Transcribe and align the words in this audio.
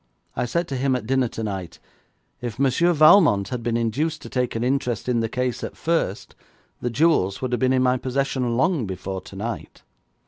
I 0.35 0.45
said 0.45 0.67
to 0.69 0.75
him 0.77 0.95
at 0.95 1.05
dinner 1.05 1.27
tonight: 1.27 1.77
"If 2.41 2.57
Monsieur 2.57 2.91
Valmont 2.91 3.49
had 3.49 3.61
been 3.61 3.77
induced 3.77 4.23
to 4.23 4.29
take 4.29 4.55
an 4.55 4.63
interest 4.63 5.07
in 5.07 5.19
the 5.19 5.29
case 5.29 5.63
at 5.63 5.77
first, 5.77 6.33
the 6.81 6.89
jewels 6.89 7.39
would 7.39 7.51
have 7.51 7.59
been 7.59 7.71
in 7.71 7.83
my 7.83 7.97
possession 7.97 8.57
long 8.57 8.87
before 8.87 9.21
tonight."' 9.21 9.83